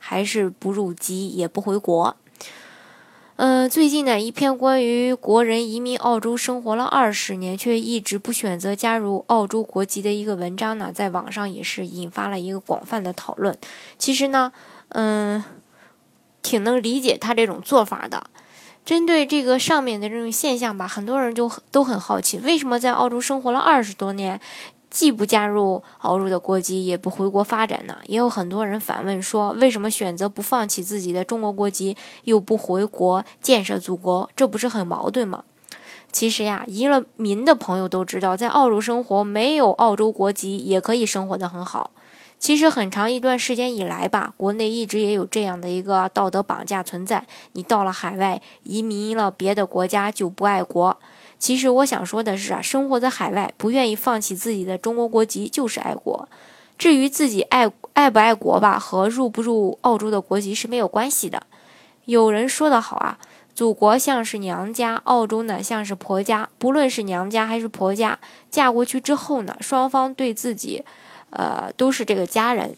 [0.00, 2.16] 还是不入籍也不回国。
[3.36, 13.56] 嗯，最近呢，一篇关于国人移民澳洲生活了二十年，却一直不选择加入澳洲国籍的一个文章呢，在网上也是引发了一个广泛的讨论。
[13.96, 14.52] 其实呢，
[14.90, 15.42] 嗯，
[16.42, 18.24] 挺能理解他这种做法的。
[18.84, 24.38] 针对这个上面的这种现象吧，很多人就都很好奇，为什么在澳洲生活了二十多年？
[24.90, 27.98] 既不加入澳洲的国籍，也不回国发展呢？
[28.06, 34.28] 也有很多人反问说：为什么选择不放弃自己的中国国籍，又不回国建设祖国？
[34.34, 35.44] 这不是很矛盾吗？
[36.10, 41.92] 其实呀，移了民的朋友都知道，在澳洲生活没有澳洲国籍也可以生活得很好。
[42.40, 50.98] 其实很长一段时间以来吧，国内一直也有这样的一个道德绑架存在：你到了海外移民了别的国家就不爱国。
[51.40, 56.28] 其实我想说的是啊，生活在海外不愿意放弃自己的中国国籍就是爱国。
[56.78, 61.42] 至于自己爱爱不爱国吧，和入不入澳洲的国籍是没有关系的。
[62.04, 63.18] 有人说得好啊，
[63.54, 66.48] 祖国像是娘家，澳洲呢像是婆家。
[66.58, 68.18] 不论是娘家还是婆家，
[68.50, 70.84] 嫁过去之后呢，双方对自己，
[71.30, 72.76] 呃，都是这个家人，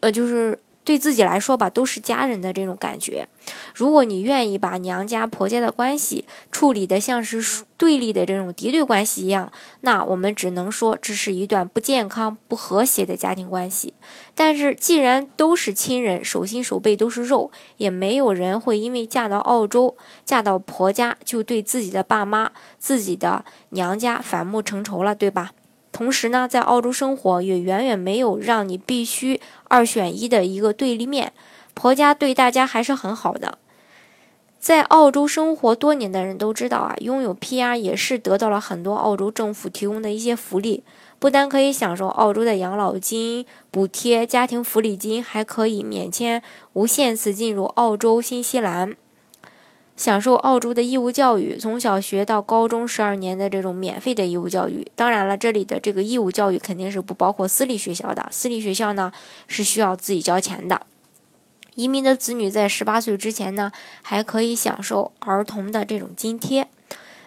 [0.00, 0.58] 呃，就是。
[0.84, 3.28] 对自己来说吧，都是家人的这种感觉。
[3.74, 13.94] 如果你愿意把娘家婆家的关系处理的像是对立的这种敌对关系一样，那我们只能说这是一段不健康、不和谐的家庭关系。
[14.34, 25.52] 但是既然都是亲人，手心手背都是肉，也没有人会因为嫁到澳洲、嫁到婆家就对自己的爸妈、自己的娘家反目成仇了，对吧？
[26.02, 31.32] 同时呢，在澳洲生活也远远没有让你必须二选一的一个对立面。
[31.74, 33.58] 婆家对大家还是很好的。
[34.58, 40.82] 在澳洲生活多年的人都知道啊，拥有 PR 也是得到了很多澳洲政府提供的一些福利，
[41.20, 46.42] 不单可以享受澳洲的养老金补贴、家庭福利金，还可以免签
[46.72, 48.96] 无限次进入澳洲、新西兰。
[50.02, 54.84] 享受澳洲的义务教育，从小学到高中十二年的这种免费的义务教育。
[54.96, 59.12] 当然了，这里的这个义务教育肯定是不包括私立学校的，私立学校呢
[59.46, 60.84] 是需要自己交钱的。
[61.76, 63.70] 移民的子女在十八岁之前呢，
[64.02, 66.66] 还可以享受儿童的这种津贴。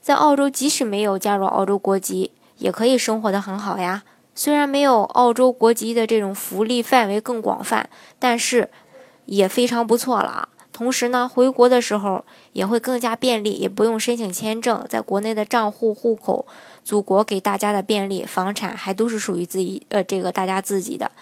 [0.00, 4.02] 在澳洲，即使没有加入澳洲国籍，也可以生活的很好呀。
[4.34, 8.70] 虽然没有澳洲国籍的这种福利范围更广泛，但是
[9.26, 10.48] 也非常不错了。
[10.82, 16.44] 同时呢，回国的时候也会更加便利，也不用申请签证，在国内的账户、户口，
[16.82, 21.12] 祖国给大家的便利，房产还都是属于自己，呃，这个大家自己的，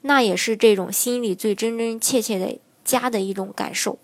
[0.00, 3.98] 那也是这种心里最真真切切的家的一种感受。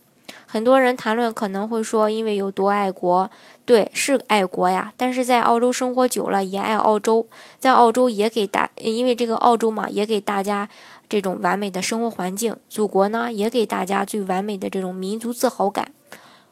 [0.50, 3.30] 很多人谈论可能会说，因为有多爱国，
[3.66, 7.26] 对，是爱国呀，但是在澳洲生活久了，也爱澳洲，
[7.60, 10.68] 在澳洲也给大，因为这个澳洲嘛，也给大家。
[11.10, 15.90] 这种完美的生活环境，祖国呢也给大家最完美的这种民族自豪感。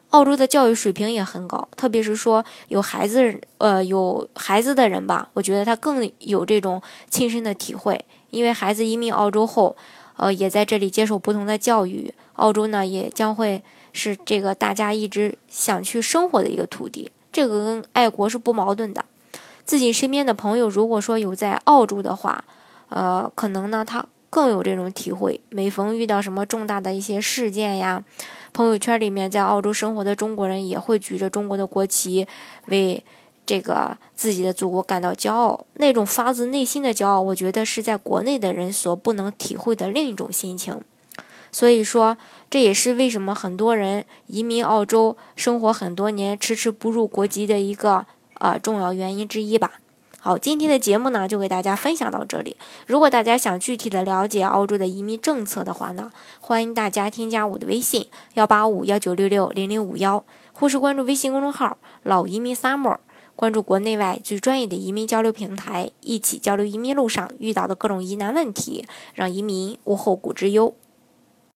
[0.09, 8.03] 澳洲的教育水平也很高，特别是说有孩子呃有孩子的人吧，我觉得他更有这种亲身的体会。
[8.31, 9.75] 因为孩子移民澳洲后，
[10.15, 13.61] 呃也在这里接受不同的教育，澳洲呢也将会
[13.97, 17.11] 是这个大家一直想去生活的一个土地。
[17.31, 19.03] 这个跟爱国是不矛盾的。
[19.65, 22.45] 自己身边的朋友如果说有在澳洲的话，
[22.89, 24.05] 呃可能呢他。
[24.29, 25.39] 更有这种体会。
[25.49, 28.03] 每逢遇到什么重大的一些事件呀，
[28.51, 32.27] 朋友圈里面在澳洲生活的中国人也会举着中国的国旗，
[32.65, 33.01] 为
[33.45, 35.65] 这个自己的祖国感到骄傲。
[35.75, 40.81] 那种发自内心的骄傲，我觉得是在国内的人所不能体会的另一种心情。
[41.51, 42.17] 所以说，
[42.49, 48.05] 这也是为什么很多人移民澳洲生活很多年，迟迟不入国籍的一个
[48.35, 49.79] 呃重要原因之一吧。
[50.19, 52.57] 好，今天的节目呢就给大家分享到这里。
[52.85, 56.11] 如果大家想具体的了解澳洲的移民政策的话呢，
[56.41, 62.97] 欢迎大家添加我的微信幺八五幺九六六零零五幺，或是关注微信公众号“老移民 summer”，
[63.37, 70.75] 关注国内外最专业的移民交流平台，一起交流移民路上遇到的各种疑难问题，让移民无后顾之忧。